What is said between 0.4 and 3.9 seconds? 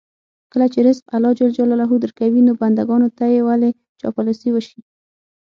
کله چې رزق الله ج درکوي، نو بندګانو ته یې ولې